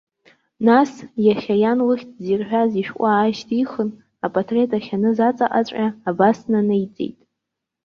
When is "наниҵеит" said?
6.51-7.17